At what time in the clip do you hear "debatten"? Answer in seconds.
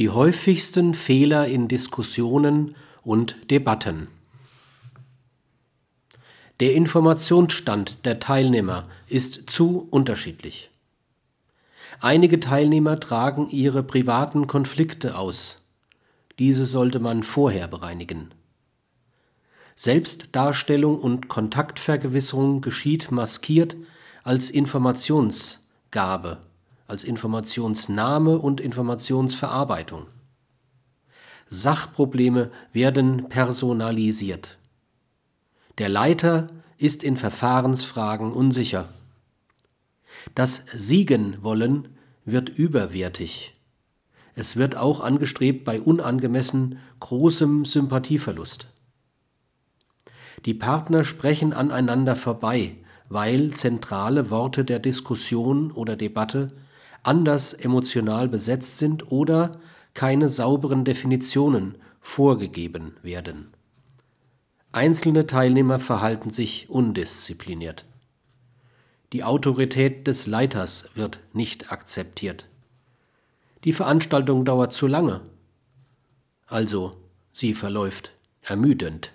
3.50-4.08